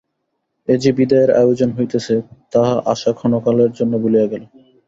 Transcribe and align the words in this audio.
এ 0.67 0.75
যে 0.77 0.91
বিদায়ের 0.91 1.31
আয়োজন 1.31 1.69
হইতেছে, 1.77 2.15
তাহা 2.53 2.75
আশা 2.85 3.11
ক্ষণকালের 3.13 3.71
জন্য 3.71 3.93
ভুলিয়া 3.97 4.27
গেল। 4.27 4.43